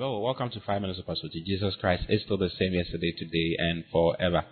[0.00, 1.30] Hello, welcome to Five Minutes of Pursuit.
[1.44, 4.46] Jesus Christ is still the same yesterday, today, and forever.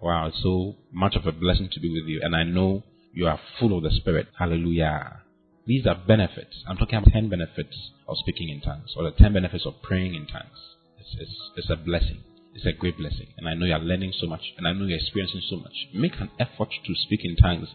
[0.00, 2.82] Wow, it's so much of a blessing to be with you, and I know
[3.12, 4.28] you are full of the Spirit.
[4.38, 5.20] Hallelujah.
[5.66, 6.64] These are benefits.
[6.66, 7.76] I'm talking about 10 benefits
[8.08, 10.56] of speaking in tongues, or the 10 benefits of praying in tongues.
[10.98, 12.22] It's, it's, it's a blessing.
[12.54, 13.26] It's a great blessing.
[13.36, 15.74] And I know you're learning so much, and I know you're experiencing so much.
[15.92, 17.68] Make an effort to speak in tongues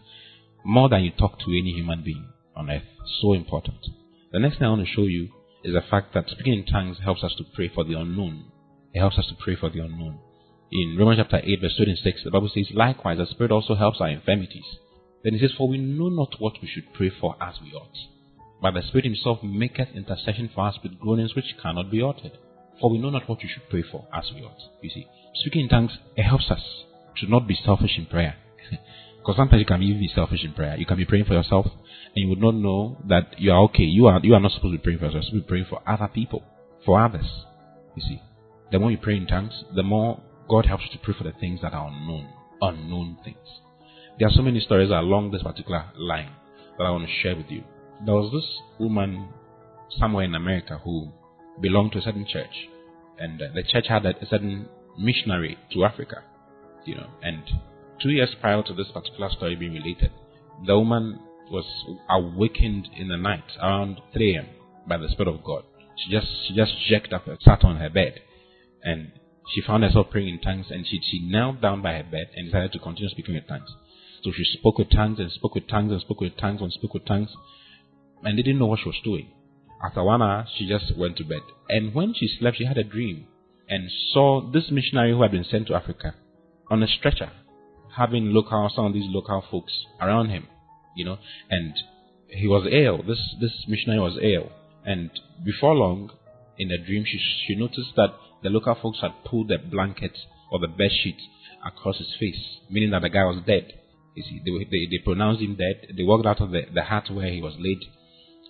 [0.64, 2.82] more than you talk to any human being on earth.
[3.20, 3.78] So important.
[4.32, 5.28] The next thing I want to show you
[5.64, 8.46] is the fact that speaking in tongues helps us to pray for the unknown.
[8.92, 10.18] It helps us to pray for the unknown.
[10.72, 14.08] In Romans chapter 8, verse 26, the Bible says, Likewise, the Spirit also helps our
[14.08, 14.64] infirmities.
[15.22, 17.96] Then it says, For we know not what we should pray for as we ought.
[18.60, 22.38] But the Spirit Himself maketh intercession for us with groanings which cannot be uttered.
[22.80, 24.60] For we know not what we should pray for as we ought.
[24.80, 26.62] You see, speaking in tongues, it helps us
[27.18, 28.36] to not be selfish in prayer.
[29.18, 30.76] Because sometimes you can even be selfish in prayer.
[30.76, 31.66] You can be praying for yourself,
[32.14, 33.84] and you would not know that you are okay.
[33.84, 35.24] You are you are not supposed to be praying for yourself.
[35.24, 36.42] You're supposed to be praying for other people,
[36.84, 37.26] for others.
[37.96, 38.22] You see,
[38.70, 41.32] the more you pray in tongues, the more God helps you to pray for the
[41.32, 42.28] things that are unknown,
[42.60, 43.36] unknown things.
[44.18, 46.30] There are so many stories along this particular line
[46.78, 47.64] that I want to share with you.
[48.04, 48.44] There was this
[48.78, 49.28] woman
[49.98, 51.10] somewhere in America who
[51.60, 52.68] belonged to a certain church,
[53.18, 56.22] and the church had a certain missionary to Africa,
[56.84, 57.42] you know, and
[58.02, 60.10] two years prior to this particular story being related,
[60.66, 61.20] the woman
[61.52, 61.66] was
[62.08, 64.46] awakened in the night around 3 a.m.
[64.88, 65.64] by the Spirit of God.
[65.96, 68.20] She just she just jerked up and sat on her bed,
[68.82, 69.12] and
[69.52, 70.66] she found herself praying in tongues.
[70.70, 73.68] And she she knelt down by her bed and decided to continue speaking in tongues.
[74.24, 76.94] So she spoke with tongues and spoke with tongues and spoke with tongues and spoke
[76.94, 77.28] with tongues,
[78.22, 79.30] and didn't know what she was doing.
[79.84, 81.42] After one hour, she just went to bed.
[81.68, 83.26] And when she slept, she had a dream
[83.68, 86.14] and saw this missionary who had been sent to Africa
[86.70, 87.30] on a stretcher,
[87.96, 90.46] having local some of these local folks around him
[90.96, 91.18] you know,
[91.50, 91.74] and
[92.28, 93.02] he was ill.
[93.06, 94.50] This this missionary was ill,
[94.84, 95.10] and
[95.44, 96.10] before long,
[96.58, 100.16] in a dream, she she noticed that the local folks had pulled the blanket
[100.50, 101.18] or the bed sheet
[101.64, 103.72] across his face, meaning that the guy was dead.
[104.14, 105.94] You see, they, they, they pronounced him dead.
[105.96, 107.78] They walked out of the, the hut where he was laid.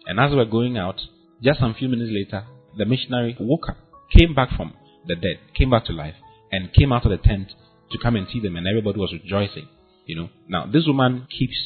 [0.06, 1.00] And as they were going out,
[1.42, 2.44] just some few minutes later,
[2.76, 3.76] the missionary woke up,
[4.10, 4.74] came back from
[5.06, 6.14] the dead, came back to life,
[6.50, 7.52] and came out of the tent
[7.92, 9.68] to come and see them, and everybody was rejoicing.
[10.06, 10.30] You know.
[10.48, 11.56] Now, this woman keeps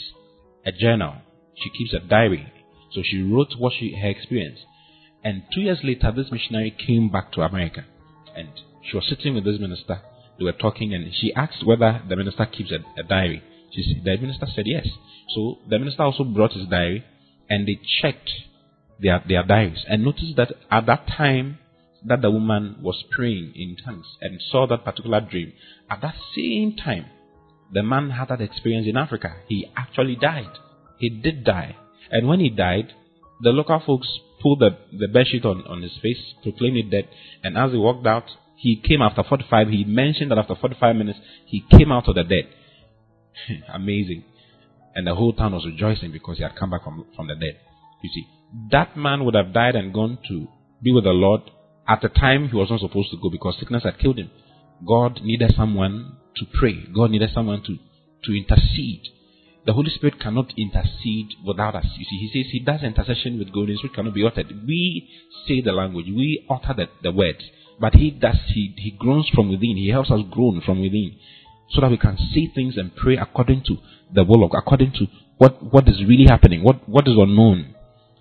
[0.66, 1.14] a journal.
[1.54, 2.52] She keeps a diary.
[2.92, 4.58] So she wrote what she her experience.
[5.24, 7.84] And two years later, this missionary came back to America,
[8.36, 8.48] and
[8.88, 10.00] she was sitting with this minister.
[10.38, 13.42] They were talking, and she asked whether the minister keeps a, a diary.
[13.72, 14.86] She the minister said yes.
[15.34, 17.04] So the minister also brought his diary,
[17.48, 18.30] and they checked
[19.00, 21.58] their their diaries and noticed that at that time
[22.04, 25.52] that the woman was praying in tongues and saw that particular dream,
[25.90, 27.06] at that same time
[27.72, 29.36] the man had that experience in Africa.
[29.48, 30.50] He actually died.
[30.98, 31.76] He did die.
[32.10, 32.92] And when he died,
[33.40, 34.08] the local folks
[34.40, 37.08] pulled the, the bedsheet on, on his face, proclaimed it dead,
[37.42, 38.24] and as he walked out,
[38.56, 39.68] he came after 45.
[39.68, 42.48] He mentioned that after 45 minutes, he came out of the dead.
[43.74, 44.24] Amazing.
[44.94, 47.60] And the whole town was rejoicing because he had come back from, from the dead.
[48.02, 48.26] You see,
[48.70, 50.48] that man would have died and gone to
[50.82, 51.42] be with the Lord
[51.88, 54.30] at the time he was not supposed to go because sickness had killed him.
[54.86, 56.84] God needed someone to pray.
[56.94, 57.76] God needed someone to,
[58.24, 59.02] to intercede.
[59.64, 61.86] The Holy Spirit cannot intercede without us.
[61.96, 64.46] You see, He says He does intercession with groanings which cannot be uttered.
[64.66, 65.08] We
[65.48, 67.42] say the language, we utter the, the words,
[67.80, 69.76] but He does, he, he groans from within.
[69.76, 71.16] He helps us groan from within
[71.70, 73.76] so that we can see things and pray according to
[74.14, 75.06] the will of according to
[75.38, 77.74] what, what is really happening, what, what is unknown.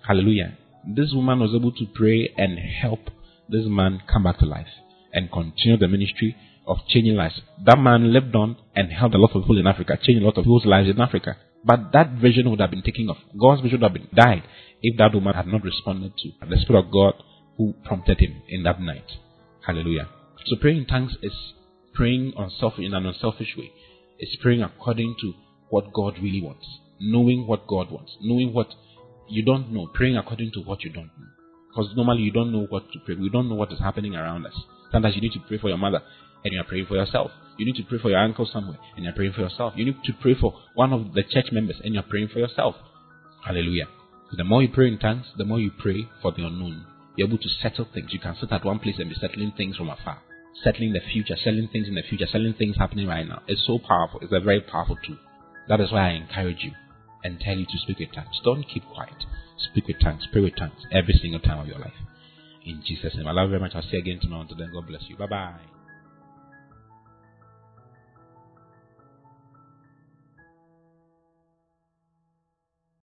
[0.06, 0.56] Hallelujah.
[0.86, 3.00] This woman was able to pray and help
[3.48, 4.66] this man come back to life
[5.12, 7.40] and continue the ministry of changing lives.
[7.64, 10.36] That man lived on and helped a lot of people in Africa, changed a lot
[10.36, 11.36] of people's lives in Africa.
[11.64, 13.18] But that vision would have been taken off.
[13.38, 14.42] God's vision would have been died
[14.82, 17.14] if that woman had not responded to the Spirit of God
[17.56, 19.10] who prompted him in that night.
[19.66, 20.08] Hallelujah.
[20.46, 21.32] So praying in tongues is
[21.94, 23.72] praying unselfish in an unselfish way.
[24.18, 25.34] It's praying according to
[25.70, 26.66] what God really wants.
[27.00, 28.16] Knowing what God wants.
[28.20, 28.68] Knowing what
[29.28, 29.88] you don't know.
[29.92, 31.28] Praying according to what you don't know.
[31.68, 33.16] Because normally you don't know what to pray.
[33.16, 34.54] We don't know what is happening around us.
[34.92, 36.00] Sometimes you need to pray for your mother
[36.46, 37.30] and you're praying for yourself.
[37.58, 39.72] You need to pray for your uncle somewhere and you're praying for yourself.
[39.76, 42.76] You need to pray for one of the church members and you're praying for yourself.
[43.44, 43.88] Hallelujah.
[44.36, 46.86] The more you pray in tongues, the more you pray for the unknown.
[47.16, 48.12] You're able to settle things.
[48.12, 50.18] You can sit at one place and be settling things from afar.
[50.62, 53.42] Settling the future, selling things in the future, selling things happening right now.
[53.46, 54.20] It's so powerful.
[54.20, 55.16] It's a very powerful tool.
[55.68, 56.72] That is why I encourage you
[57.24, 58.40] and tell you to speak with tongues.
[58.44, 59.24] Don't keep quiet.
[59.70, 60.26] Speak with tongues.
[60.30, 61.96] Pray with tongues every single time of your life.
[62.64, 63.26] In Jesus' name.
[63.26, 63.72] I love you very much.
[63.74, 64.42] I'll see you again tomorrow.
[64.42, 65.16] Until then, God bless you.
[65.16, 65.75] Bye bye.